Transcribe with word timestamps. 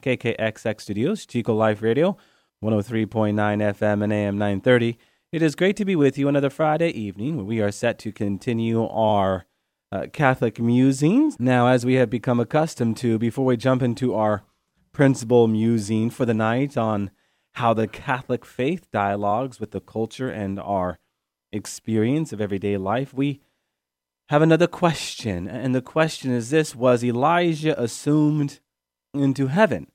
KKXX 0.00 0.80
Studios, 0.80 1.26
Chico 1.26 1.54
Life 1.54 1.82
Radio, 1.82 2.16
103.9 2.64 3.34
FM 3.34 4.02
and 4.04 4.12
AM 4.12 4.38
930. 4.38 4.98
It 5.32 5.42
is 5.42 5.54
great 5.54 5.76
to 5.76 5.84
be 5.84 5.94
with 5.94 6.18
you 6.18 6.28
another 6.28 6.50
Friday 6.50 6.90
evening 6.90 7.36
where 7.36 7.44
we 7.44 7.60
are 7.60 7.70
set 7.70 7.98
to 8.00 8.12
continue 8.12 8.86
our 8.86 9.46
uh, 9.92 10.06
Catholic 10.12 10.58
musings. 10.58 11.36
Now, 11.38 11.68
as 11.68 11.86
we 11.86 11.94
have 11.94 12.10
become 12.10 12.40
accustomed 12.40 12.96
to, 12.98 13.18
before 13.18 13.44
we 13.44 13.56
jump 13.56 13.82
into 13.82 14.14
our 14.14 14.42
principal 14.92 15.46
musing 15.46 16.10
for 16.10 16.26
the 16.26 16.34
night 16.34 16.76
on 16.76 17.10
how 17.54 17.74
the 17.74 17.86
Catholic 17.86 18.44
faith 18.44 18.90
dialogues 18.90 19.60
with 19.60 19.70
the 19.70 19.80
culture 19.80 20.28
and 20.30 20.58
our 20.58 20.98
experience 21.52 22.32
of 22.32 22.40
everyday 22.40 22.76
life, 22.76 23.12
we 23.12 23.40
have 24.28 24.42
another 24.42 24.66
question. 24.66 25.48
And 25.48 25.74
the 25.74 25.82
question 25.82 26.30
is 26.30 26.50
this 26.50 26.74
Was 26.74 27.04
Elijah 27.04 27.80
assumed 27.80 28.60
into 29.12 29.48
heaven? 29.48 29.90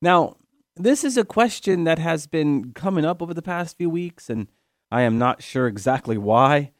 Now, 0.00 0.36
this 0.76 1.02
is 1.02 1.16
a 1.16 1.24
question 1.24 1.84
that 1.84 1.98
has 1.98 2.26
been 2.26 2.72
coming 2.72 3.04
up 3.04 3.20
over 3.20 3.34
the 3.34 3.42
past 3.42 3.76
few 3.76 3.90
weeks, 3.90 4.30
and 4.30 4.46
I 4.90 5.02
am 5.02 5.18
not 5.18 5.42
sure 5.42 5.66
exactly 5.66 6.16
why. 6.16 6.72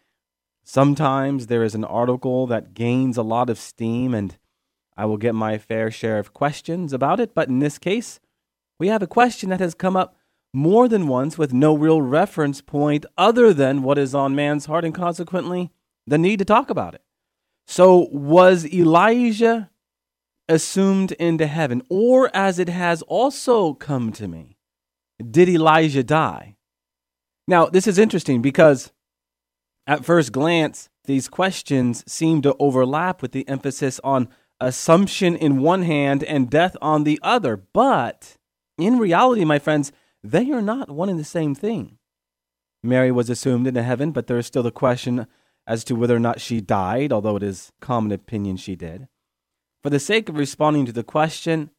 Sometimes 0.65 1.47
there 1.47 1.65
is 1.65 1.75
an 1.75 1.85
article 1.85 2.47
that 2.47 2.75
gains 2.75 3.17
a 3.17 3.23
lot 3.23 3.51
of 3.51 3.59
steam, 3.59 4.15
and 4.15 4.39
I 4.97 5.05
will 5.07 5.17
get 5.17 5.35
my 5.35 5.59
fair 5.59 5.91
share 5.91 6.19
of 6.19 6.33
questions 6.33 6.93
about 6.93 7.19
it. 7.19 7.35
But 7.35 7.49
in 7.49 7.59
this 7.59 7.79
case, 7.79 8.21
we 8.79 8.89
have 8.89 9.03
a 9.03 9.09
question 9.09 9.51
that 9.51 9.61
has 9.61 9.75
come 9.75 9.97
up 9.97 10.17
more 10.55 10.89
than 10.89 11.09
once 11.09 11.37
with 11.37 11.53
no 11.53 11.75
real 11.75 12.01
reference 12.01 12.61
point 12.61 13.05
other 13.17 13.53
than 13.53 13.83
what 13.83 13.99
is 13.99 14.15
on 14.15 14.37
man's 14.37 14.67
heart, 14.67 14.85
and 14.85 14.95
consequently, 14.95 15.71
the 16.07 16.19
need 16.19 16.39
to 16.39 16.45
talk 16.45 16.71
about 16.71 16.95
it. 16.95 17.03
So, 17.67 18.09
was 18.13 18.65
Elijah 18.65 19.71
assumed 20.49 21.13
into 21.13 21.47
heaven, 21.47 21.83
or 21.89 22.31
as 22.35 22.59
it 22.59 22.69
has 22.69 23.03
also 23.03 23.75
come 23.75 24.13
to 24.13 24.29
me, 24.29 24.57
did 25.31 25.49
Elijah 25.49 26.05
die? 26.05 26.57
Now, 27.47 27.67
this 27.67 27.87
is 27.87 27.99
interesting 27.99 28.43
because 28.43 28.93
at 29.87 30.05
first 30.05 30.33
glance, 30.33 30.89
these 31.05 31.29
questions 31.29 32.05
seem 32.11 32.43
to 32.43 32.55
overlap 32.59 33.23
with 33.23 33.33
the 33.33 33.49
emphasis 33.49 33.99
on 34.05 34.29
assumption 34.61 35.35
in 35.35 35.63
one 35.63 35.83
hand 35.83 36.23
and 36.25 36.51
death 36.51 36.77
on 36.83 37.05
the 37.05 37.19
other. 37.23 37.57
But 37.57 38.37
in 38.77 38.99
reality, 38.99 39.45
my 39.45 39.59
friends, 39.59 39.93
they 40.23 40.51
are 40.51 40.61
not 40.61 40.91
one 40.91 41.09
and 41.09 41.19
the 41.19 41.25
same 41.25 41.55
thing. 41.55 41.99
Mary 42.83 43.11
was 43.11 43.31
assumed 43.31 43.67
into 43.67 43.83
heaven, 43.83 44.13
but 44.13 44.27
there 44.27 44.39
is 44.39 44.47
still 44.47 44.63
the 44.63 44.71
question 44.71 45.27
as 45.67 45.85
to 45.85 45.95
whether 45.95 46.17
or 46.17 46.21
not 46.21 46.41
she 46.41 46.61
died, 46.61 47.13
although 47.13 47.37
it 47.37 47.43
is 47.43 47.73
common 47.81 48.13
opinion 48.13 48.57
she 48.57 48.77
did. 48.77 49.09
For 49.89 49.93
the 49.93 50.01
sake 50.01 50.29
of 50.29 50.37
responding 50.37 50.85
to 50.85 50.93
the 50.93 51.03
question, 51.03 51.71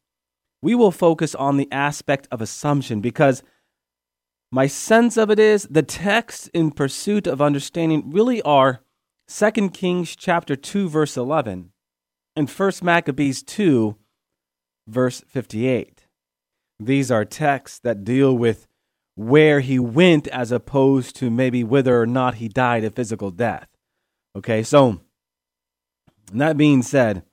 we 0.64 0.74
will 0.74 0.90
focus 0.90 1.36
on 1.36 1.58
the 1.58 1.72
aspect 1.72 2.28
of 2.32 2.42
assumption 2.42 3.02
because 3.02 3.44
my 4.52 4.66
sense 4.66 5.16
of 5.16 5.30
it 5.30 5.38
is 5.38 5.68
the 5.70 5.84
texts 5.84 6.48
in 6.52 6.72
pursuit 6.72 7.28
of 7.28 7.40
understanding 7.40 8.10
really 8.10 8.42
are 8.42 8.82
2 9.28 9.70
Kings 9.70 10.16
chapter 10.16 10.56
2 10.56 10.90
verse 10.90 11.18
11 11.18 11.72
and 12.36 12.50
1 12.50 12.72
Maccabees 12.82 13.44
2 13.44 13.96
verse 14.88 15.24
58. 15.28 16.08
These 16.80 17.12
are 17.12 17.26
texts 17.26 17.78
that 17.84 18.04
deal 18.04 18.36
with 18.36 18.66
where 19.14 19.60
he 19.60 19.78
went 19.78 20.28
as 20.30 20.52
opposed 20.52 21.16
to 21.18 21.30
maybe 21.30 21.64
whether 21.64 22.02
or 22.02 22.08
not 22.08 22.36
he 22.42 22.48
died 22.48 22.84
a 22.84 22.90
physical 22.90 23.30
death. 23.30 23.68
Okay, 24.36 24.64
so 24.64 25.00
that 26.34 26.58
being 26.58 26.82
said, 26.82 27.24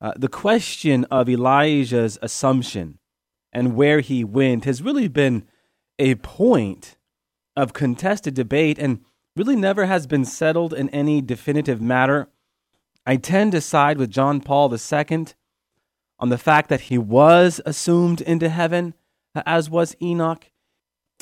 uh, 0.00 0.12
the 0.16 0.28
question 0.28 1.04
of 1.06 1.28
Elijah's 1.28 2.18
assumption 2.22 2.98
and 3.52 3.74
where 3.74 4.00
he 4.00 4.22
went 4.22 4.64
has 4.64 4.82
really 4.82 5.08
been 5.08 5.46
a 5.98 6.14
point 6.16 6.96
of 7.56 7.72
contested 7.72 8.34
debate 8.34 8.78
and 8.78 9.00
really 9.34 9.56
never 9.56 9.86
has 9.86 10.06
been 10.06 10.24
settled 10.24 10.72
in 10.72 10.88
any 10.90 11.20
definitive 11.20 11.80
matter. 11.80 12.28
I 13.06 13.16
tend 13.16 13.52
to 13.52 13.60
side 13.60 13.98
with 13.98 14.10
John 14.10 14.40
Paul 14.40 14.72
II 14.72 15.26
on 16.20 16.28
the 16.28 16.38
fact 16.38 16.68
that 16.68 16.82
he 16.82 16.98
was 16.98 17.60
assumed 17.64 18.20
into 18.20 18.48
heaven, 18.48 18.94
as 19.46 19.70
was 19.70 19.96
Enoch. 20.02 20.50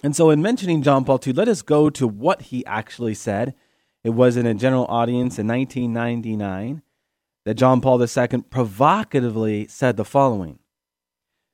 And 0.03 0.15
so, 0.15 0.31
in 0.31 0.43
mentioning 0.43 0.83
John 0.83 1.05
Paul 1.05 1.21
II, 1.25 1.33
let 1.33 1.49
us 1.49 1.63
go 1.63 1.89
to 1.91 2.07
what 2.07 2.43
he 2.43 2.67
actually 2.67 3.15
said. 3.15 3.55
It 4.05 4.11
was 4.11 4.37
in 4.37 4.47
a 4.47 4.55
general 4.55 4.87
audience 4.87 5.39
in 5.39 5.47
1999 5.47 6.83
that 7.47 7.55
John 7.55 7.81
Paul 7.81 8.03
II 8.03 8.43
provocatively 8.51 9.69
said 9.69 9.97
the 9.97 10.05
following 10.05 10.59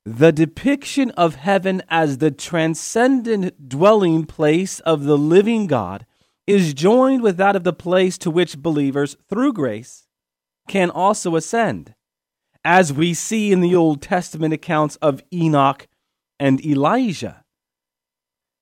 The 0.06 0.32
depiction 0.32 1.10
of 1.12 1.36
heaven 1.36 1.82
as 1.88 2.18
the 2.18 2.30
transcendent 2.30 3.68
dwelling 3.68 4.24
place 4.24 4.80
of 4.80 5.04
the 5.04 5.18
living 5.18 5.66
God 5.66 6.06
is 6.46 6.72
joined 6.72 7.22
with 7.22 7.36
that 7.36 7.54
of 7.54 7.64
the 7.64 7.74
place 7.74 8.16
to 8.18 8.30
which 8.30 8.58
believers, 8.58 9.18
through 9.28 9.52
grace, 9.52 10.08
can 10.66 10.90
also 10.90 11.36
ascend, 11.36 11.94
as 12.64 12.90
we 12.90 13.12
see 13.12 13.52
in 13.52 13.60
the 13.60 13.76
Old 13.76 14.00
Testament 14.00 14.54
accounts 14.54 14.96
of 14.96 15.22
Enoch 15.32 15.86
and 16.40 16.64
Elijah. 16.64 17.44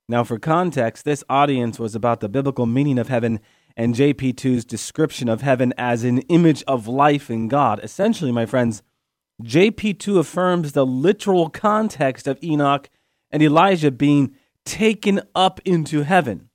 Now, 0.08 0.24
for 0.24 0.40
context, 0.40 1.04
this 1.04 1.22
audience 1.30 1.78
was 1.78 1.94
about 1.94 2.18
the 2.18 2.28
biblical 2.28 2.66
meaning 2.66 2.98
of 2.98 3.08
heaven 3.08 3.38
and 3.76 3.94
JP2's 3.94 4.64
description 4.64 5.28
of 5.28 5.42
heaven 5.42 5.72
as 5.78 6.04
an 6.04 6.18
image 6.22 6.62
of 6.66 6.88
life 6.88 7.30
in 7.30 7.48
God. 7.48 7.80
Essentially, 7.82 8.32
my 8.32 8.46
friends, 8.46 8.82
JP2 9.42 10.18
affirms 10.18 10.72
the 10.72 10.86
literal 10.86 11.48
context 11.48 12.26
of 12.26 12.42
Enoch 12.42 12.88
and 13.30 13.42
Elijah 13.42 13.90
being 13.90 14.34
taken 14.64 15.22
up 15.34 15.60
into 15.64 16.02
heaven, 16.02 16.50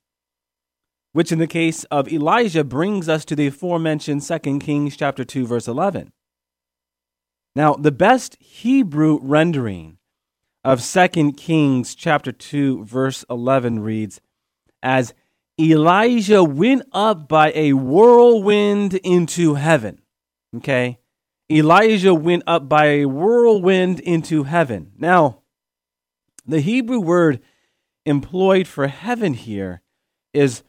which 1.12 1.32
in 1.32 1.38
the 1.38 1.46
case 1.46 1.84
of 1.84 2.08
Elijah 2.12 2.64
brings 2.64 3.08
us 3.08 3.24
to 3.24 3.34
the 3.34 3.48
aforementioned 3.48 4.22
2 4.22 4.58
Kings 4.58 4.96
chapter 4.96 5.24
2 5.24 5.46
verse 5.46 5.66
11. 5.66 6.12
Now, 7.54 7.74
the 7.74 7.92
best 7.92 8.36
Hebrew 8.40 9.18
rendering 9.22 9.98
of 10.62 10.84
2 10.84 11.32
Kings 11.32 11.94
chapter 11.94 12.32
2 12.32 12.84
verse 12.84 13.24
11 13.30 13.80
reads 13.80 14.20
as 14.82 15.14
Elijah 15.58 16.44
went 16.44 16.82
up 16.92 17.28
by 17.28 17.50
a 17.54 17.72
whirlwind 17.72 18.94
into 18.94 19.54
heaven. 19.54 20.02
Okay? 20.56 20.98
Elijah 21.50 22.14
went 22.14 22.42
up 22.46 22.68
by 22.68 22.86
a 22.86 23.06
whirlwind 23.06 24.00
into 24.00 24.42
heaven. 24.42 24.92
Now, 24.98 25.42
the 26.44 26.60
Hebrew 26.60 27.00
word 27.00 27.40
employed 28.04 28.68
for 28.68 28.86
heaven 28.86 29.34
here 29.34 29.82
is 30.34 30.62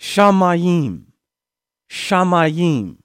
shamayim. 0.00 1.06
Shamayim, 1.90 2.98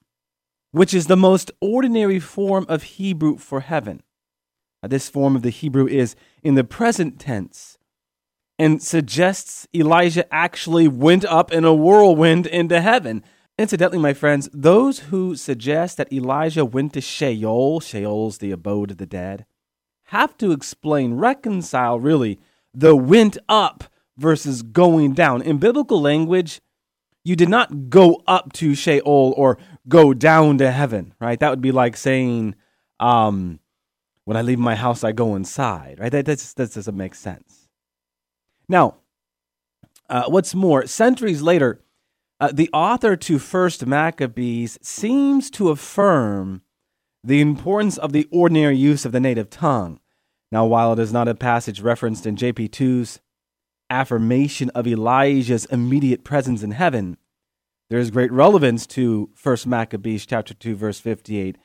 which 0.71 0.93
is 0.93 1.07
the 1.07 1.17
most 1.17 1.51
ordinary 1.61 2.19
form 2.19 2.65
of 2.67 2.83
Hebrew 2.83 3.37
for 3.37 3.61
heaven. 3.61 4.01
Now, 4.81 4.89
this 4.89 5.09
form 5.09 5.35
of 5.35 5.41
the 5.41 5.49
Hebrew 5.49 5.87
is 5.87 6.15
in 6.43 6.55
the 6.55 6.63
present 6.63 7.19
tense 7.19 7.78
and 8.59 8.83
suggests 8.83 9.67
Elijah 9.73 10.31
actually 10.33 10.87
went 10.89 11.23
up 11.23 11.51
in 11.51 11.63
a 11.63 11.73
whirlwind 11.73 12.45
into 12.45 12.81
heaven. 12.81 13.23
Incidentally, 13.57 13.99
my 13.99 14.13
friends, 14.13 14.49
those 14.53 14.99
who 14.99 15.35
suggest 15.35 15.97
that 15.97 16.11
Elijah 16.11 16.65
went 16.65 16.93
to 16.93 17.01
Sheol, 17.01 17.79
Sheol's 17.79 18.37
the 18.37 18.51
abode 18.51 18.91
of 18.91 18.97
the 18.97 19.05
dead, 19.05 19.45
have 20.07 20.37
to 20.37 20.51
explain, 20.51 21.13
reconcile 21.13 21.99
really, 21.99 22.39
the 22.73 22.95
went 22.95 23.37
up 23.47 23.85
versus 24.17 24.61
going 24.61 25.13
down. 25.13 25.41
In 25.41 25.57
biblical 25.57 26.01
language, 26.01 26.59
you 27.23 27.35
did 27.35 27.49
not 27.49 27.89
go 27.89 28.21
up 28.27 28.51
to 28.53 28.75
Sheol 28.75 29.33
or 29.37 29.57
go 29.87 30.13
down 30.13 30.57
to 30.57 30.71
heaven, 30.71 31.13
right? 31.19 31.39
That 31.39 31.49
would 31.49 31.61
be 31.61 31.71
like 31.71 31.95
saying, 31.95 32.55
um, 32.99 33.59
when 34.25 34.35
I 34.35 34.41
leave 34.41 34.59
my 34.59 34.75
house, 34.75 35.03
I 35.03 35.11
go 35.11 35.35
inside, 35.35 35.97
right? 35.99 36.11
That, 36.11 36.25
that, 36.25 36.39
that 36.57 36.73
doesn't 36.73 36.97
make 36.97 37.15
sense. 37.15 37.58
Now, 38.69 38.97
uh, 40.07 40.25
what's 40.27 40.53
more, 40.55 40.85
centuries 40.85 41.41
later, 41.41 41.81
uh, 42.39 42.51
the 42.53 42.69
author 42.71 43.15
to 43.17 43.39
First 43.39 43.85
Maccabees 43.85 44.77
seems 44.81 45.49
to 45.51 45.69
affirm 45.69 46.61
the 47.23 47.41
importance 47.41 47.97
of 47.97 48.13
the 48.13 48.27
ordinary 48.31 48.77
use 48.77 49.03
of 49.05 49.11
the 49.11 49.19
native 49.19 49.49
tongue. 49.49 49.99
Now, 50.51 50.65
while 50.65 50.93
it 50.93 50.99
is 50.99 51.11
not 51.11 51.27
a 51.27 51.35
passage 51.35 51.81
referenced 51.81 52.25
in 52.25 52.35
JP2's 52.37 53.19
affirmation 53.89 54.69
of 54.69 54.87
Elijah's 54.87 55.65
immediate 55.65 56.23
presence 56.23 56.63
in 56.63 56.71
heaven, 56.71 57.17
there 57.89 57.99
is 57.99 58.11
great 58.11 58.31
relevance 58.31 58.85
to 58.87 59.31
1 59.41 59.57
Maccabees 59.65 60.25
chapter 60.25 60.53
2 60.53 60.75
verse 60.75 60.99
58. 60.99 61.57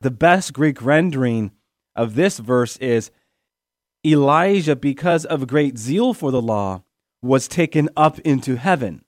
The 0.00 0.10
best 0.10 0.52
Greek 0.52 0.80
rendering 0.82 1.52
of 1.96 2.14
this 2.14 2.38
verse 2.38 2.76
is 2.76 3.10
Elijah 4.10 4.76
because 4.76 5.24
of 5.24 5.46
great 5.46 5.78
zeal 5.78 6.14
for 6.14 6.30
the 6.30 6.42
law 6.42 6.82
was 7.22 7.48
taken 7.48 7.88
up 7.96 8.18
into 8.20 8.56
heaven. 8.56 9.04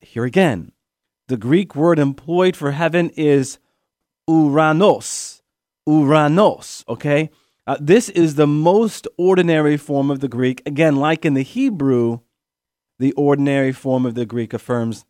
Here 0.00 0.24
again, 0.24 0.72
the 1.28 1.36
Greek 1.36 1.74
word 1.74 1.98
employed 1.98 2.56
for 2.56 2.72
heaven 2.72 3.10
is 3.10 3.58
uranos. 4.28 5.40
Uranos, 5.88 6.86
okay? 6.88 7.30
Uh, 7.66 7.76
this 7.80 8.08
is 8.10 8.34
the 8.34 8.46
most 8.46 9.08
ordinary 9.16 9.76
form 9.76 10.10
of 10.10 10.20
the 10.20 10.28
Greek. 10.28 10.62
Again, 10.66 10.96
like 10.96 11.24
in 11.24 11.34
the 11.34 11.42
Hebrew, 11.42 12.20
the 12.98 13.12
ordinary 13.12 13.72
form 13.72 14.04
of 14.04 14.14
the 14.14 14.26
Greek 14.26 14.52
affirms 14.52 15.04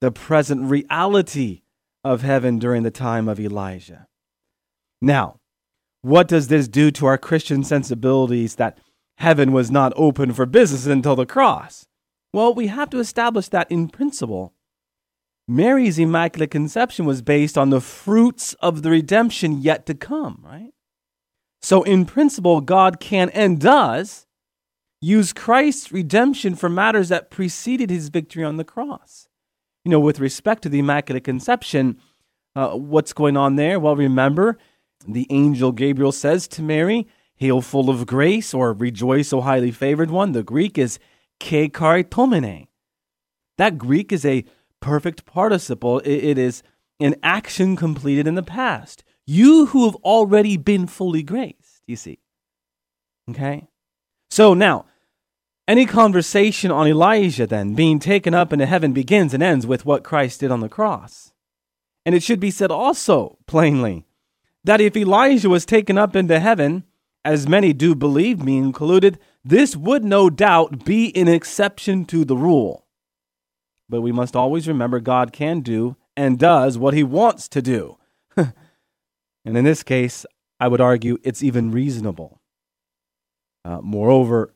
the 0.00 0.10
present 0.10 0.70
reality 0.70 1.62
of 2.02 2.22
heaven 2.22 2.58
during 2.58 2.82
the 2.82 2.90
time 2.90 3.28
of 3.28 3.38
Elijah. 3.38 4.06
Now, 5.02 5.40
what 6.02 6.28
does 6.28 6.48
this 6.48 6.68
do 6.68 6.90
to 6.92 7.06
our 7.06 7.18
Christian 7.18 7.64
sensibilities 7.64 8.54
that 8.56 8.78
heaven 9.18 9.52
was 9.52 9.70
not 9.70 9.92
open 9.96 10.32
for 10.32 10.46
business 10.46 10.86
until 10.86 11.16
the 11.16 11.26
cross? 11.26 11.86
Well, 12.32 12.54
we 12.54 12.68
have 12.68 12.90
to 12.90 12.98
establish 12.98 13.48
that 13.48 13.70
in 13.70 13.88
principle. 13.88 14.54
Mary's 15.48 15.98
Immaculate 15.98 16.50
Conception 16.50 17.06
was 17.06 17.22
based 17.22 17.56
on 17.56 17.70
the 17.70 17.80
fruits 17.80 18.54
of 18.60 18.82
the 18.82 18.90
redemption 18.90 19.62
yet 19.62 19.86
to 19.86 19.94
come, 19.94 20.40
right? 20.44 20.72
So, 21.62 21.82
in 21.82 22.04
principle, 22.04 22.60
God 22.60 23.00
can 23.00 23.30
and 23.30 23.58
does 23.58 24.26
use 25.00 25.32
Christ's 25.32 25.90
redemption 25.90 26.54
for 26.54 26.68
matters 26.68 27.08
that 27.08 27.30
preceded 27.30 27.88
his 27.88 28.10
victory 28.10 28.44
on 28.44 28.58
the 28.58 28.64
cross. 28.64 29.28
You 29.84 29.90
know, 29.90 30.00
with 30.00 30.20
respect 30.20 30.62
to 30.64 30.68
the 30.68 30.80
Immaculate 30.80 31.24
Conception, 31.24 31.98
uh, 32.54 32.70
what's 32.70 33.12
going 33.12 33.36
on 33.36 33.56
there? 33.56 33.80
Well, 33.80 33.96
remember, 33.96 34.58
the 35.08 35.26
angel 35.30 35.72
Gabriel 35.72 36.12
says 36.12 36.46
to 36.48 36.62
Mary, 36.62 37.06
Hail 37.36 37.60
full 37.60 37.88
of 37.88 38.06
grace, 38.06 38.52
or 38.52 38.72
rejoice, 38.72 39.32
O 39.32 39.40
highly 39.40 39.70
favored 39.70 40.10
one. 40.10 40.32
The 40.32 40.42
Greek 40.42 40.76
is 40.76 40.98
kecharitomene. 41.40 42.66
That 43.56 43.78
Greek 43.78 44.12
is 44.12 44.24
a 44.24 44.44
perfect 44.80 45.24
participle. 45.24 46.00
it 46.00 46.36
is 46.36 46.62
an 47.00 47.14
action 47.22 47.76
completed 47.76 48.26
in 48.26 48.34
the 48.34 48.42
past. 48.42 49.04
You 49.24 49.66
who 49.66 49.84
have 49.84 49.94
already 49.96 50.56
been 50.56 50.86
fully 50.86 51.22
graced, 51.22 51.82
you 51.86 51.96
see. 51.96 52.18
Okay? 53.30 53.68
So 54.30 54.54
now, 54.54 54.86
any 55.68 55.86
conversation 55.86 56.70
on 56.70 56.88
Elijah 56.88 57.46
then 57.46 57.74
being 57.74 57.98
taken 57.98 58.34
up 58.34 58.52
into 58.52 58.66
heaven 58.66 58.92
begins 58.92 59.34
and 59.34 59.42
ends 59.42 59.66
with 59.66 59.84
what 59.84 60.02
Christ 60.02 60.40
did 60.40 60.50
on 60.50 60.60
the 60.60 60.68
cross. 60.68 61.32
And 62.04 62.14
it 62.14 62.22
should 62.22 62.40
be 62.40 62.50
said 62.50 62.70
also 62.70 63.38
plainly 63.46 64.06
that 64.68 64.82
if 64.82 64.94
Elijah 64.98 65.48
was 65.48 65.64
taken 65.64 65.96
up 65.96 66.14
into 66.14 66.38
heaven, 66.38 66.84
as 67.24 67.48
many 67.48 67.72
do 67.72 67.94
believe, 67.94 68.42
me 68.42 68.58
included, 68.58 69.18
this 69.42 69.74
would 69.74 70.04
no 70.04 70.28
doubt 70.28 70.84
be 70.84 71.10
an 71.16 71.26
exception 71.26 72.04
to 72.04 72.22
the 72.22 72.36
rule. 72.36 72.84
But 73.88 74.02
we 74.02 74.12
must 74.12 74.36
always 74.36 74.68
remember 74.68 75.00
God 75.00 75.32
can 75.32 75.60
do 75.60 75.96
and 76.18 76.38
does 76.38 76.76
what 76.76 76.92
he 76.92 77.02
wants 77.02 77.48
to 77.48 77.62
do. 77.62 77.96
and 78.36 78.52
in 79.46 79.64
this 79.64 79.82
case, 79.82 80.26
I 80.60 80.68
would 80.68 80.82
argue 80.82 81.16
it's 81.22 81.42
even 81.42 81.70
reasonable. 81.70 82.42
Uh, 83.64 83.80
moreover, 83.80 84.52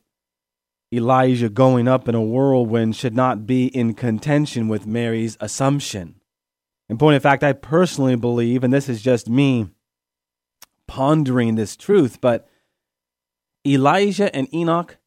Elijah 0.93 1.49
going 1.49 1.87
up 1.87 2.07
in 2.07 2.13
a 2.13 2.21
whirlwind 2.21 2.95
should 2.95 3.15
not 3.15 3.47
be 3.47 3.65
in 3.65 3.95
contention 3.95 4.67
with 4.67 4.85
Mary's 4.85 5.37
assumption. 5.39 6.21
In 6.87 6.99
point 6.99 7.17
of 7.17 7.23
fact, 7.23 7.43
I 7.43 7.53
personally 7.53 8.15
believe, 8.15 8.63
and 8.63 8.71
this 8.71 8.87
is 8.87 9.01
just 9.01 9.27
me 9.27 9.71
pondering 10.87 11.55
this 11.55 11.75
truth, 11.75 12.19
but 12.21 12.47
Elijah 13.65 14.33
and 14.35 14.53
Enoch 14.53 14.97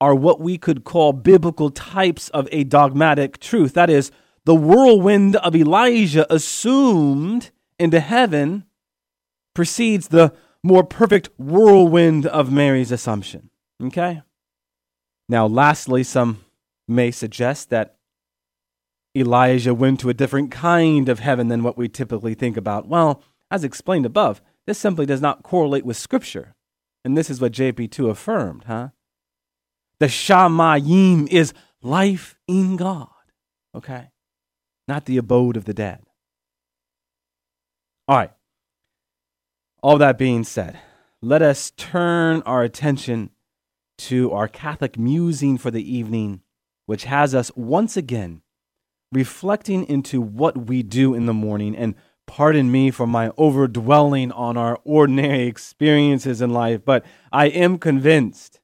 are 0.00 0.14
what 0.14 0.40
we 0.40 0.58
could 0.58 0.84
call 0.84 1.12
biblical 1.12 1.70
types 1.70 2.28
of 2.30 2.48
a 2.50 2.64
dogmatic 2.64 3.38
truth. 3.38 3.74
That 3.74 3.90
is, 3.90 4.10
the 4.44 4.54
whirlwind 4.54 5.36
of 5.36 5.54
Elijah 5.54 6.32
assumed 6.32 7.50
into 7.78 8.00
heaven 8.00 8.64
precedes 9.54 10.08
the 10.08 10.34
more 10.62 10.84
perfect 10.84 11.28
whirlwind 11.38 12.26
of 12.26 12.52
Mary's 12.52 12.92
assumption. 12.92 13.50
Okay? 13.82 14.22
Now, 15.28 15.46
lastly, 15.46 16.02
some 16.02 16.44
may 16.88 17.10
suggest 17.10 17.70
that 17.70 17.96
Elijah 19.16 19.74
went 19.74 20.00
to 20.00 20.08
a 20.08 20.14
different 20.14 20.50
kind 20.50 21.08
of 21.08 21.18
heaven 21.18 21.48
than 21.48 21.62
what 21.62 21.76
we 21.76 21.88
typically 21.88 22.34
think 22.34 22.56
about. 22.56 22.88
Well, 22.88 23.22
as 23.50 23.64
explained 23.64 24.06
above, 24.06 24.40
this 24.66 24.78
simply 24.78 25.06
does 25.06 25.20
not 25.20 25.42
correlate 25.42 25.84
with 25.84 25.96
Scripture. 25.96 26.54
And 27.04 27.16
this 27.16 27.30
is 27.30 27.40
what 27.40 27.52
JP2 27.52 28.10
affirmed, 28.10 28.64
huh? 28.64 28.88
The 29.98 30.06
Shamayim 30.06 31.28
is 31.28 31.52
life 31.82 32.38
in 32.46 32.76
God, 32.76 33.08
okay? 33.74 34.10
Not 34.86 35.04
the 35.06 35.16
abode 35.16 35.56
of 35.56 35.64
the 35.64 35.74
dead. 35.74 36.00
All 38.08 38.16
right. 38.16 38.32
All 39.82 39.98
that 39.98 40.18
being 40.18 40.44
said, 40.44 40.78
let 41.20 41.42
us 41.42 41.72
turn 41.76 42.42
our 42.42 42.62
attention 42.62 43.30
to 43.98 44.32
our 44.32 44.48
Catholic 44.48 44.98
musing 44.98 45.58
for 45.58 45.70
the 45.70 45.96
evening, 45.96 46.40
which 46.86 47.04
has 47.04 47.34
us 47.34 47.50
once 47.56 47.96
again 47.96 48.42
reflecting 49.12 49.84
into 49.84 50.20
what 50.20 50.66
we 50.66 50.82
do 50.82 51.14
in 51.14 51.26
the 51.26 51.34
morning. 51.34 51.76
And 51.76 51.94
pardon 52.32 52.72
me 52.72 52.90
for 52.90 53.06
my 53.06 53.28
overdwelling 53.36 54.32
on 54.34 54.56
our 54.56 54.78
ordinary 54.84 55.42
experiences 55.42 56.40
in 56.40 56.48
life, 56.48 56.82
but 56.82 57.04
I 57.30 57.48
am 57.48 57.76
convinced 57.76 58.58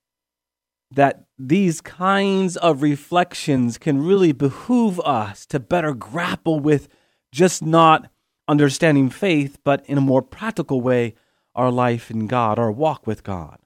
that 0.90 1.26
these 1.38 1.82
kinds 1.82 2.56
of 2.56 2.80
reflections 2.80 3.76
can 3.76 4.02
really 4.02 4.32
behoove 4.32 4.98
us 5.00 5.44
to 5.44 5.60
better 5.60 5.92
grapple 5.92 6.60
with 6.60 6.88
just 7.30 7.62
not 7.62 8.10
understanding 8.48 9.10
faith, 9.10 9.58
but 9.64 9.84
in 9.84 9.98
a 9.98 10.00
more 10.00 10.22
practical 10.22 10.80
way, 10.80 11.14
our 11.54 11.70
life 11.70 12.10
in 12.10 12.26
God, 12.26 12.58
our 12.58 12.72
walk 12.72 13.06
with 13.06 13.22
God. 13.22 13.58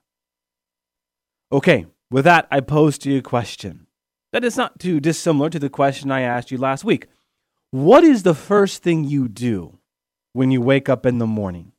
Okay, 1.49 1.85
with 2.11 2.25
that, 2.25 2.45
I 2.51 2.59
pose 2.59 2.97
to 2.97 3.09
you 3.09 3.19
a 3.19 3.21
question 3.21 3.87
that 4.33 4.43
is 4.43 4.57
not 4.57 4.79
too 4.79 4.99
dissimilar 4.99 5.49
to 5.49 5.59
the 5.59 5.69
question 5.69 6.11
I 6.11 6.23
asked 6.23 6.51
you 6.51 6.57
last 6.57 6.83
week. 6.83 7.07
What 7.71 8.03
is 8.03 8.23
the 8.23 8.35
first 8.35 8.83
thing 8.83 9.05
you 9.05 9.29
do 9.29 9.79
when 10.33 10.51
you 10.51 10.61
wake 10.61 10.89
up 10.89 11.05
in 11.05 11.19
the 11.19 11.27
morning? 11.27 11.71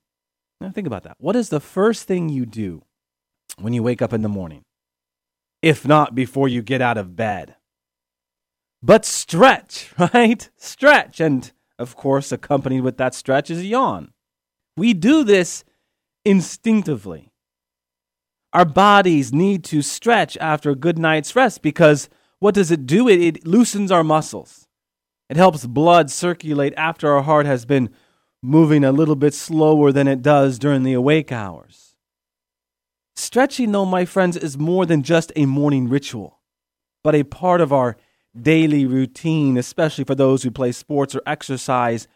Now, 0.60 0.70
think 0.70 0.86
about 0.86 1.02
that. 1.02 1.16
What 1.18 1.36
is 1.36 1.50
the 1.50 1.60
first 1.60 2.06
thing 2.06 2.28
you 2.28 2.46
do 2.46 2.84
when 3.58 3.72
you 3.72 3.82
wake 3.82 4.00
up 4.00 4.12
in 4.12 4.22
the 4.22 4.28
morning? 4.28 4.62
If 5.60 5.86
not 5.86 6.14
before 6.14 6.48
you 6.48 6.62
get 6.62 6.80
out 6.80 6.96
of 6.96 7.16
bed. 7.16 7.56
But 8.82 9.04
stretch, 9.04 9.92
right? 10.14 10.48
Stretch. 10.56 11.20
And 11.20 11.52
of 11.78 11.96
course, 11.96 12.32
accompanied 12.32 12.82
with 12.82 12.96
that 12.98 13.14
stretch 13.14 13.50
is 13.50 13.60
a 13.60 13.66
yawn. 13.66 14.12
We 14.76 14.94
do 14.94 15.24
this 15.24 15.64
instinctively. 16.24 17.32
Our 18.52 18.64
bodies 18.64 19.32
need 19.32 19.64
to 19.64 19.82
stretch 19.82 20.36
after 20.38 20.70
a 20.70 20.76
good 20.76 20.98
night's 20.98 21.34
rest 21.34 21.60
because 21.60 22.08
what 22.38 22.54
does 22.54 22.70
it 22.70 22.86
do? 22.86 23.08
It, 23.08 23.20
it 23.20 23.46
loosens 23.46 23.90
our 23.90 24.04
muscles. 24.04 24.68
It 25.28 25.36
helps 25.36 25.66
blood 25.66 26.10
circulate 26.10 26.74
after 26.76 27.10
our 27.12 27.22
heart 27.22 27.46
has 27.46 27.64
been 27.64 27.90
moving 28.44 28.84
a 28.84 28.92
little 28.92 29.16
bit 29.16 29.32
slower 29.32 29.90
than 29.90 30.06
it 30.06 30.20
does 30.20 30.58
during 30.58 30.82
the 30.82 30.92
awake 30.92 31.32
hours. 31.32 31.94
Stretching, 33.16 33.72
though, 33.72 33.86
my 33.86 34.04
friends, 34.04 34.36
is 34.36 34.58
more 34.58 34.84
than 34.84 35.02
just 35.02 35.32
a 35.34 35.46
morning 35.46 35.88
ritual, 35.88 36.40
but 37.02 37.14
a 37.14 37.22
part 37.22 37.62
of 37.62 37.72
our 37.72 37.96
daily 38.38 38.84
routine, 38.84 39.56
especially 39.56 40.04
for 40.04 40.14
those 40.14 40.42
who 40.42 40.50
play 40.50 40.72
sports 40.72 41.14
or 41.14 41.22
exercise 41.24 42.06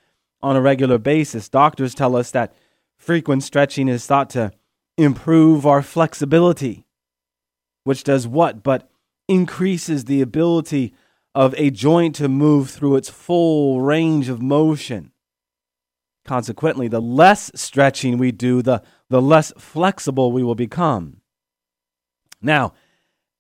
on 0.43 0.55
a 0.55 0.61
regular 0.61 0.99
basis. 0.99 1.49
Doctors 1.49 1.95
tell 1.95 2.15
us 2.15 2.31
that 2.33 2.53
frequent 2.99 3.43
stretching 3.43 3.89
is 3.89 4.05
thought 4.05 4.29
to 4.31 4.53
improve 4.99 5.65
our 5.65 5.81
flexibility, 5.81 6.85
which 7.85 8.05
does 8.05 8.29
what? 8.29 8.63
But 8.63 8.91
increases 9.29 10.05
the 10.05 10.21
ability 10.21 10.93
of 11.35 11.55
a 11.57 11.71
joint 11.71 12.17
to 12.17 12.29
move 12.29 12.69
through 12.69 12.97
its 12.97 13.09
full 13.09 13.81
range 13.81 14.29
of 14.29 14.43
motion. 14.43 15.13
Consequently, 16.29 16.89
the 16.89 17.01
less 17.01 17.51
stretching 17.55 18.19
we 18.19 18.33
do, 18.33 18.61
the, 18.61 18.83
the 19.09 19.23
less 19.23 19.51
flexible 19.57 20.31
we 20.31 20.43
will 20.43 20.55
become. 20.55 21.23
Now, 22.43 22.75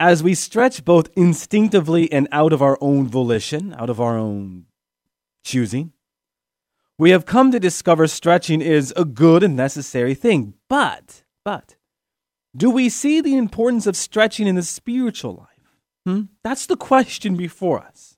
as 0.00 0.22
we 0.22 0.34
stretch 0.34 0.86
both 0.86 1.10
instinctively 1.14 2.10
and 2.10 2.26
out 2.32 2.50
of 2.50 2.62
our 2.62 2.78
own 2.80 3.06
volition, 3.06 3.74
out 3.74 3.90
of 3.90 4.00
our 4.00 4.16
own 4.16 4.64
choosing, 5.44 5.92
we 6.96 7.10
have 7.10 7.26
come 7.26 7.52
to 7.52 7.60
discover 7.60 8.06
stretching 8.06 8.62
is 8.62 8.94
a 8.96 9.04
good 9.04 9.42
and 9.42 9.54
necessary 9.54 10.14
thing. 10.14 10.54
But 10.66 11.24
but 11.44 11.76
Do 12.56 12.70
we 12.70 12.88
see 12.88 13.20
the 13.20 13.36
importance 13.36 13.86
of 13.86 13.96
stretching 13.96 14.46
in 14.46 14.54
the 14.54 14.62
spiritual 14.62 15.34
life? 15.34 15.76
Hmm? 16.06 16.22
That's 16.42 16.64
the 16.64 16.76
question 16.76 17.36
before 17.36 17.80
us. 17.80 18.16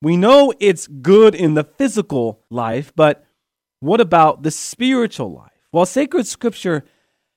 We 0.00 0.16
know 0.16 0.52
it's 0.60 0.86
good 0.86 1.34
in 1.34 1.54
the 1.54 1.64
physical 1.64 2.44
life, 2.50 2.92
but 2.94 3.25
what 3.80 4.00
about 4.00 4.42
the 4.42 4.50
spiritual 4.50 5.32
life? 5.32 5.52
Well, 5.72 5.86
sacred 5.86 6.26
scripture 6.26 6.84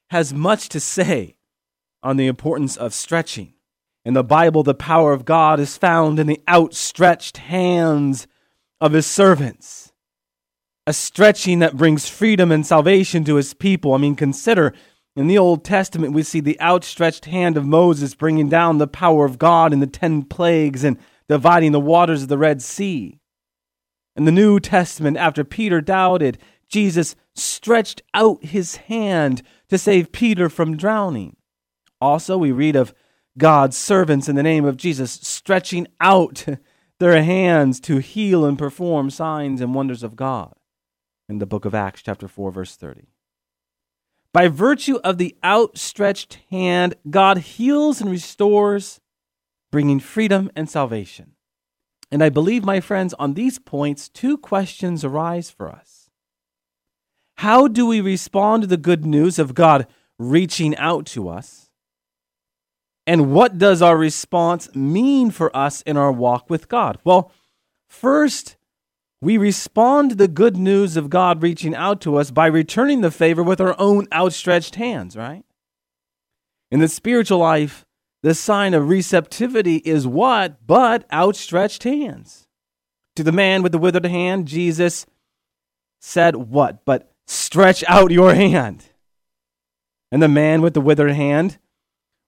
has 0.09 0.33
much 0.33 0.69
to 0.69 0.79
say 0.79 1.35
on 2.01 2.17
the 2.17 2.27
importance 2.27 2.77
of 2.77 2.93
stretching. 2.93 3.53
In 4.05 4.13
the 4.13 4.23
Bible, 4.23 4.63
the 4.63 4.73
power 4.73 5.11
of 5.13 5.25
God 5.25 5.59
is 5.59 5.77
found 5.77 6.19
in 6.19 6.27
the 6.27 6.41
outstretched 6.47 7.37
hands 7.37 8.27
of 8.79 8.93
his 8.93 9.05
servants. 9.05 9.91
A 10.87 10.93
stretching 10.93 11.59
that 11.59 11.77
brings 11.77 12.07
freedom 12.07 12.51
and 12.51 12.65
salvation 12.65 13.23
to 13.25 13.35
his 13.35 13.53
people. 13.53 13.93
I 13.93 13.97
mean, 13.97 14.15
consider 14.15 14.73
in 15.15 15.27
the 15.27 15.37
Old 15.37 15.65
Testament, 15.65 16.13
we 16.13 16.23
see 16.23 16.39
the 16.39 16.59
outstretched 16.61 17.25
hand 17.25 17.57
of 17.57 17.65
Moses 17.65 18.15
bringing 18.15 18.47
down 18.47 18.77
the 18.77 18.87
power 18.87 19.25
of 19.25 19.37
God 19.37 19.73
in 19.73 19.81
the 19.81 19.87
ten 19.87 20.23
plagues 20.23 20.83
and 20.83 20.97
dividing 21.27 21.73
the 21.73 21.79
waters 21.79 22.23
of 22.23 22.29
the 22.29 22.37
Red 22.37 22.61
Sea. 22.61 23.18
In 24.19 24.25
the 24.25 24.33
New 24.33 24.59
Testament, 24.59 25.15
after 25.15 25.45
Peter 25.45 25.79
doubted, 25.79 26.39
Jesus 26.67 27.15
stretched 27.35 28.01
out 28.13 28.43
his 28.43 28.75
hand 28.75 29.41
to 29.69 29.77
save 29.77 30.11
Peter 30.11 30.49
from 30.49 30.75
drowning. 30.75 31.37
Also, 32.01 32.37
we 32.37 32.51
read 32.51 32.75
of 32.75 32.93
God's 33.37 33.77
servants 33.77 34.27
in 34.27 34.35
the 34.35 34.43
name 34.43 34.65
of 34.65 34.75
Jesus 34.75 35.13
stretching 35.23 35.87
out 36.01 36.45
their 36.99 37.23
hands 37.23 37.79
to 37.79 37.99
heal 37.99 38.43
and 38.43 38.59
perform 38.59 39.09
signs 39.09 39.61
and 39.61 39.73
wonders 39.73 40.03
of 40.03 40.17
God 40.17 40.53
in 41.29 41.37
the 41.37 41.45
book 41.45 41.63
of 41.63 41.73
Acts, 41.73 42.01
chapter 42.01 42.27
4, 42.27 42.51
verse 42.51 42.75
30. 42.75 43.07
By 44.33 44.49
virtue 44.49 44.99
of 45.01 45.17
the 45.17 45.37
outstretched 45.45 46.39
hand, 46.49 46.93
God 47.09 47.37
heals 47.37 48.01
and 48.01 48.11
restores, 48.11 48.99
bringing 49.71 50.01
freedom 50.01 50.51
and 50.57 50.69
salvation. 50.69 51.35
And 52.11 52.23
I 52.23 52.29
believe, 52.29 52.63
my 52.65 52.79
friends, 52.79 53.13
on 53.19 53.33
these 53.33 53.59
points, 53.59 54.09
two 54.09 54.37
questions 54.37 55.05
arise 55.05 55.49
for 55.49 55.69
us. 55.69 56.09
How 57.37 57.67
do 57.67 57.85
we 57.85 58.01
respond 58.01 58.63
to 58.63 58.67
the 58.67 58.77
good 58.77 59.05
news 59.05 59.39
of 59.39 59.53
God 59.53 59.87
reaching 60.17 60.75
out 60.77 61.05
to 61.07 61.29
us? 61.29 61.69
And 63.07 63.31
what 63.31 63.57
does 63.57 63.81
our 63.81 63.97
response 63.97 64.73
mean 64.75 65.31
for 65.31 65.55
us 65.55 65.81
in 65.81 65.97
our 65.97 66.11
walk 66.11 66.49
with 66.49 66.67
God? 66.67 66.99
Well, 67.03 67.31
first, 67.87 68.57
we 69.21 69.37
respond 69.37 70.11
to 70.11 70.15
the 70.15 70.27
good 70.27 70.57
news 70.57 70.95
of 70.95 71.09
God 71.09 71.41
reaching 71.41 71.75
out 71.75 72.01
to 72.01 72.17
us 72.17 72.31
by 72.31 72.47
returning 72.47 73.01
the 73.01 73.11
favor 73.11 73.43
with 73.43 73.59
our 73.59 73.75
own 73.79 74.07
outstretched 74.13 74.75
hands, 74.75 75.17
right? 75.17 75.43
In 76.71 76.79
the 76.79 76.87
spiritual 76.87 77.39
life, 77.39 77.85
the 78.21 78.33
sign 78.33 78.73
of 78.73 78.89
receptivity 78.89 79.77
is 79.77 80.05
what? 80.05 80.65
But 80.65 81.05
outstretched 81.11 81.83
hands. 81.83 82.47
To 83.15 83.23
the 83.23 83.31
man 83.31 83.63
with 83.63 83.71
the 83.71 83.77
withered 83.77 84.05
hand, 84.05 84.47
Jesus 84.47 85.05
said, 85.99 86.35
What? 86.35 86.85
But 86.85 87.11
stretch 87.27 87.83
out 87.87 88.11
your 88.11 88.33
hand. 88.33 88.85
And 90.11 90.21
the 90.21 90.27
man 90.27 90.61
with 90.61 90.73
the 90.73 90.81
withered 90.81 91.11
hand, 91.11 91.59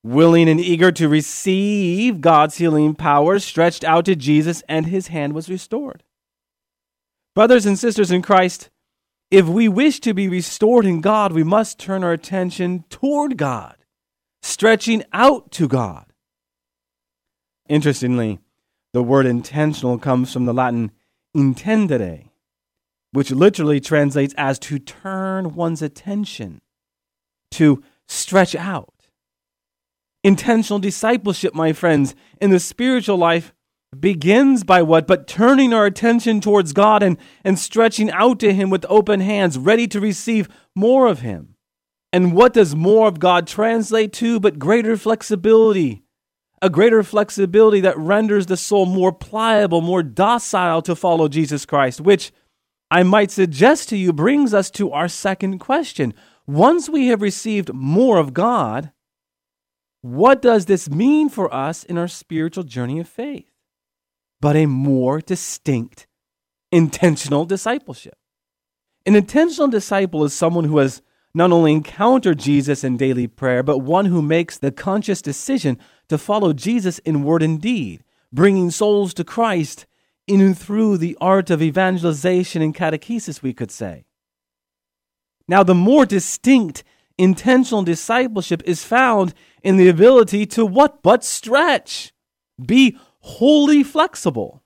willing 0.04 0.48
and 0.48 0.60
eager 0.60 0.92
to 0.92 1.10
receive 1.10 2.22
God's 2.22 2.58
healing 2.58 2.94
power, 2.96 3.40
stretched 3.40 3.84
out 3.84 4.06
to 4.06 4.16
Jesus, 4.16 4.64
and 4.68 4.86
his 4.86 5.08
hand 5.08 5.34
was 5.34 5.50
restored. 5.50 6.04
Brothers 7.34 7.66
and 7.66 7.80
sisters 7.80 8.12
in 8.12 8.22
Christ, 8.22 8.70
if 9.32 9.46
we 9.46 9.70
wish 9.70 10.02
to 10.02 10.14
be 10.14 10.28
restored 10.28 10.86
in 10.86 11.00
God, 11.00 11.32
we 11.32 11.44
must 11.44 11.80
turn 11.80 12.04
our 12.04 12.12
attention 12.12 12.84
toward 12.90 13.38
God, 13.38 13.78
stretching 14.42 15.04
out 15.14 15.52
to 15.52 15.68
God. 15.68 16.06
Interestingly, 17.70 18.40
the 18.94 19.04
word 19.04 19.26
intentional 19.26 19.98
comes 19.98 20.34
from 20.34 20.46
the 20.46 20.54
Latin 20.54 20.92
intendere, 21.36 22.26
which 23.12 23.32
literally 23.32 23.80
translates 23.80 24.34
as 24.38 24.60
to 24.60 24.80
turn 24.80 25.56
one's 25.56 25.82
attention, 25.82 26.62
to 27.52 27.84
stretch 28.08 28.56
out. 28.56 28.94
Intentional 30.24 30.80
discipleship, 30.80 31.56
my 31.56 31.74
friends, 31.74 32.16
in 32.40 32.52
the 32.52 32.60
spiritual 32.60 33.18
life 33.18 33.54
begins 33.98 34.64
by 34.64 34.82
what? 34.82 35.08
But 35.08 35.28
turning 35.28 35.74
our 35.74 35.86
attention 35.86 36.42
towards 36.42 36.74
God 36.74 37.02
and, 37.04 37.18
and 37.44 37.58
stretching 37.58 38.12
out 38.12 38.40
to 38.40 38.54
Him 38.54 38.70
with 38.70 38.86
open 38.88 39.20
hands, 39.20 39.58
ready 39.58 39.88
to 39.88 40.00
receive 40.00 40.48
more 40.76 41.08
of 41.08 41.22
Him. 41.22 41.51
And 42.14 42.34
what 42.34 42.54
does 42.54 42.76
more 42.76 43.08
of 43.08 43.20
God 43.20 43.48
translate 43.48 44.14
to? 44.14 44.40
But 44.40 44.60
greater 44.60 44.98
flexibility. 44.98 46.04
A 46.62 46.70
greater 46.70 47.02
flexibility 47.04 47.82
that 47.82 47.98
renders 47.98 48.46
the 48.46 48.58
soul 48.58 48.86
more 48.86 49.12
pliable, 49.12 49.82
more 49.82 50.04
docile 50.04 50.82
to 50.84 50.96
follow 50.96 51.28
Jesus 51.28 51.66
Christ, 51.66 52.02
which 52.02 52.32
I 52.92 53.04
might 53.04 53.32
suggest 53.32 53.90
to 53.90 53.98
you 53.98 54.14
brings 54.14 54.54
us 54.54 54.70
to 54.72 54.92
our 54.92 55.08
second 55.08 55.60
question. 55.60 56.14
Once 56.46 56.90
we 56.90 57.08
have 57.08 57.22
received 57.22 57.74
more 57.74 58.18
of 58.18 58.34
God, 58.34 58.92
what 60.02 60.42
does 60.42 60.66
this 60.66 60.90
mean 60.90 61.30
for 61.30 61.52
us 61.54 61.84
in 61.84 61.98
our 61.98 62.08
spiritual 62.08 62.64
journey 62.64 63.00
of 63.00 63.08
faith? 63.08 63.52
but 64.42 64.56
a 64.56 64.66
more 64.66 65.22
distinct 65.22 66.08
intentional 66.72 67.46
discipleship. 67.46 68.18
An 69.06 69.16
intentional 69.16 69.68
disciple 69.68 70.24
is 70.26 70.34
someone 70.34 70.66
who 70.66 70.80
has 70.80 71.02
not 71.34 71.52
only 71.52 71.72
encounter 71.72 72.34
Jesus 72.34 72.84
in 72.84 72.98
daily 72.98 73.28
prayer, 73.28 73.64
but 73.64 73.80
one 73.80 74.06
who 74.06 74.22
makes 74.22 74.58
the 74.58 74.72
conscious 74.72 75.22
decision 75.22 75.78
to 76.10 76.18
follow 76.18 76.54
Jesus 76.54 77.00
in 77.00 77.24
word 77.24 77.42
and 77.42 77.62
deed, 77.62 78.04
bringing 78.32 78.72
souls 78.72 79.14
to 79.16 79.24
Christ 79.24 79.86
in 80.28 80.42
and 80.42 80.58
through 80.58 80.98
the 80.98 81.18
art 81.20 81.50
of 81.50 81.62
evangelization 81.62 82.62
and 82.62 82.76
catechesis, 82.76 83.42
we 83.42 83.54
could 83.54 83.72
say. 83.72 84.06
Now, 85.48 85.64
the 85.64 85.76
more 85.76 86.06
distinct 86.06 86.84
intentional 87.18 87.84
discipleship 87.84 88.62
is 88.66 88.84
found 88.84 89.34
in 89.64 89.78
the 89.78 89.90
ability 89.90 90.46
to 90.48 90.66
what 90.66 91.02
but 91.04 91.24
stretch, 91.24 92.14
be 92.64 92.98
wholly 93.20 93.84
flexible. 93.84 94.64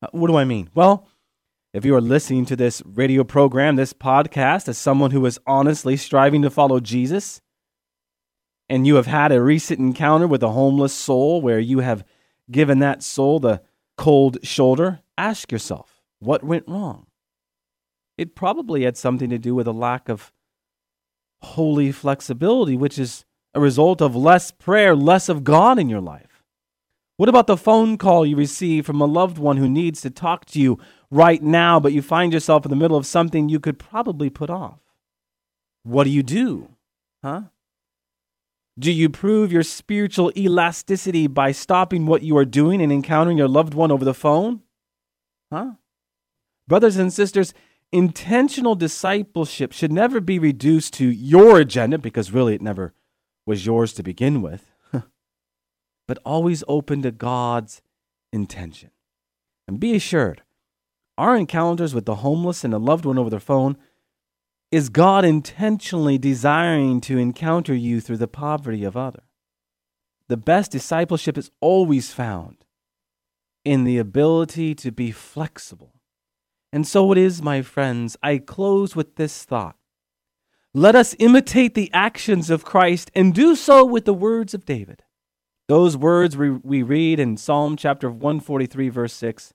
Uh, 0.00 0.08
what 0.12 0.28
do 0.28 0.36
I 0.36 0.44
mean? 0.44 0.70
Well, 0.74 1.08
if 1.72 1.84
you 1.84 1.94
are 1.94 2.00
listening 2.00 2.44
to 2.46 2.56
this 2.56 2.82
radio 2.84 3.24
program, 3.24 3.76
this 3.76 3.92
podcast, 3.92 4.68
as 4.68 4.78
someone 4.78 5.10
who 5.10 5.24
is 5.26 5.38
honestly 5.46 5.96
striving 5.96 6.42
to 6.42 6.50
follow 6.50 6.80
Jesus, 6.80 7.40
and 8.68 8.86
you 8.86 8.96
have 8.96 9.06
had 9.06 9.32
a 9.32 9.42
recent 9.42 9.78
encounter 9.78 10.26
with 10.26 10.42
a 10.42 10.50
homeless 10.50 10.94
soul 10.94 11.40
where 11.40 11.58
you 11.58 11.80
have 11.80 12.04
given 12.50 12.78
that 12.78 13.02
soul 13.02 13.38
the 13.38 13.62
cold 13.96 14.38
shoulder, 14.42 15.00
ask 15.16 15.52
yourself, 15.52 16.00
what 16.18 16.42
went 16.42 16.64
wrong? 16.68 17.06
It 18.16 18.34
probably 18.34 18.84
had 18.84 18.96
something 18.96 19.30
to 19.30 19.38
do 19.38 19.54
with 19.54 19.66
a 19.66 19.72
lack 19.72 20.08
of 20.08 20.32
holy 21.42 21.92
flexibility, 21.92 22.76
which 22.76 22.98
is 22.98 23.24
a 23.54 23.60
result 23.60 24.00
of 24.02 24.16
less 24.16 24.50
prayer, 24.50 24.96
less 24.96 25.28
of 25.28 25.44
God 25.44 25.78
in 25.78 25.88
your 25.88 26.00
life. 26.00 26.42
What 27.16 27.28
about 27.28 27.46
the 27.46 27.56
phone 27.56 27.98
call 27.98 28.24
you 28.24 28.36
receive 28.36 28.86
from 28.86 29.00
a 29.00 29.06
loved 29.06 29.38
one 29.38 29.56
who 29.56 29.68
needs 29.68 30.00
to 30.02 30.10
talk 30.10 30.44
to 30.46 30.60
you 30.60 30.78
right 31.10 31.42
now, 31.42 31.80
but 31.80 31.92
you 31.92 32.02
find 32.02 32.32
yourself 32.32 32.64
in 32.64 32.70
the 32.70 32.76
middle 32.76 32.96
of 32.96 33.06
something 33.06 33.48
you 33.48 33.60
could 33.60 33.78
probably 33.78 34.30
put 34.30 34.50
off? 34.50 34.80
What 35.82 36.04
do 36.04 36.10
you 36.10 36.22
do? 36.22 36.70
Huh? 37.22 37.42
Do 38.78 38.92
you 38.92 39.08
prove 39.08 39.50
your 39.52 39.64
spiritual 39.64 40.32
elasticity 40.36 41.26
by 41.26 41.52
stopping 41.52 42.06
what 42.06 42.22
you 42.22 42.36
are 42.36 42.44
doing 42.44 42.80
and 42.80 42.92
encountering 42.92 43.38
your 43.38 43.48
loved 43.48 43.74
one 43.74 43.90
over 43.90 44.04
the 44.04 44.14
phone? 44.14 44.60
Huh? 45.52 45.72
Brothers 46.68 46.96
and 46.96 47.12
sisters, 47.12 47.54
intentional 47.90 48.74
discipleship 48.74 49.72
should 49.72 49.90
never 49.90 50.20
be 50.20 50.38
reduced 50.38 50.94
to 50.94 51.06
your 51.06 51.58
agenda 51.58 51.98
because 51.98 52.30
really 52.30 52.54
it 52.54 52.62
never 52.62 52.94
was 53.46 53.66
yours 53.66 53.92
to 53.94 54.02
begin 54.02 54.42
with 54.42 54.70
but 56.06 56.18
always 56.24 56.62
open 56.68 57.02
to 57.02 57.10
God's 57.10 57.82
intention. 58.32 58.90
And 59.66 59.78
be 59.78 59.94
assured, 59.94 60.42
our 61.18 61.36
encounters 61.36 61.94
with 61.94 62.06
the 62.06 62.16
homeless 62.16 62.64
and 62.64 62.72
a 62.72 62.78
loved 62.78 63.04
one 63.04 63.18
over 63.18 63.28
the 63.28 63.40
phone 63.40 63.76
is 64.70 64.88
God 64.88 65.24
intentionally 65.24 66.16
desiring 66.16 67.00
to 67.02 67.18
encounter 67.18 67.74
you 67.74 68.00
through 68.00 68.18
the 68.18 68.28
poverty 68.28 68.84
of 68.84 68.96
others. 68.96 69.24
The 70.28 70.36
best 70.36 70.70
discipleship 70.70 71.36
is 71.36 71.50
always 71.60 72.12
found 72.12 72.64
in 73.64 73.84
the 73.84 73.98
ability 73.98 74.74
to 74.76 74.92
be 74.92 75.10
flexible. 75.10 75.94
And 76.72 76.86
so 76.86 77.10
it 77.12 77.18
is, 77.18 77.42
my 77.42 77.62
friends. 77.62 78.16
I 78.22 78.38
close 78.38 78.94
with 78.94 79.16
this 79.16 79.44
thought. 79.44 79.76
Let 80.74 80.94
us 80.94 81.16
imitate 81.18 81.74
the 81.74 81.90
actions 81.92 82.50
of 82.50 82.64
Christ 82.64 83.10
and 83.14 83.34
do 83.34 83.56
so 83.56 83.84
with 83.84 84.04
the 84.04 84.14
words 84.14 84.54
of 84.54 84.66
David. 84.66 85.02
Those 85.66 85.96
words 85.96 86.36
we, 86.36 86.50
we 86.50 86.82
read 86.82 87.18
in 87.18 87.36
Psalm 87.38 87.76
chapter 87.76 88.10
143, 88.10 88.88
verse 88.90 89.14
6 89.14 89.54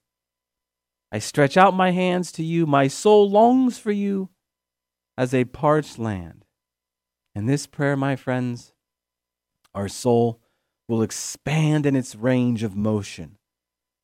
I 1.14 1.20
stretch 1.20 1.58
out 1.58 1.76
my 1.76 1.92
hands 1.92 2.32
to 2.34 2.44
you, 2.44 2.66
my 2.66 2.88
soul 2.88 3.30
longs 3.30 3.78
for 3.78 3.92
you 3.92 4.30
as 5.16 5.32
a 5.32 5.46
parched 5.46 6.00
land. 6.00 6.44
And 7.36 7.48
this 7.48 7.68
prayer, 7.68 7.96
my 7.96 8.16
friends, 8.16 8.74
our 9.76 9.88
soul 9.88 10.42
will 10.88 11.04
expand 11.04 11.86
in 11.86 11.96
its 11.96 12.16
range 12.16 12.64
of 12.64 12.76
motion, 12.76 13.38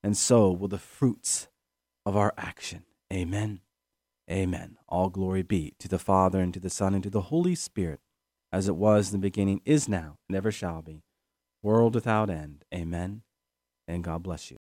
and 0.04 0.16
so 0.16 0.51
will 0.51 0.68
the 0.68 0.78
fruits 0.78 1.48
of 2.06 2.16
our 2.16 2.34
action. 2.38 2.84
Amen. 3.12 3.62
Amen. 4.30 4.78
All 4.88 5.10
glory 5.10 5.42
be 5.42 5.74
to 5.80 5.88
the 5.88 6.00
Father, 6.00 6.39
and 6.39 6.54
to 6.54 6.60
the 6.60 6.70
Son, 6.70 6.94
and 6.94 7.04
to 7.04 7.10
the 7.10 7.22
Holy 7.22 7.56
Spirit, 7.56 8.01
as 8.51 8.68
it 8.68 8.75
was 8.75 9.08
in 9.08 9.20
the 9.20 9.28
beginning, 9.28 9.62
is 9.66 9.89
now, 9.89 10.18
and 10.28 10.36
ever 10.36 10.51
shall 10.51 10.82
be, 10.82 11.04
world 11.63 11.96
without 11.96 12.30
end. 12.30 12.66
Amen. 12.74 13.24
And 13.88 14.04
God 14.04 14.24
bless 14.24 14.51
you. 14.51 14.58